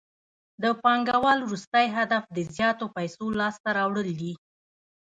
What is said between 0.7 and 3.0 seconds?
پانګوال وروستی هدف د زیاتو